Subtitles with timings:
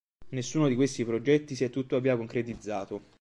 [0.29, 3.03] Nessuno di questi progetti si è tuttavia concretizzato.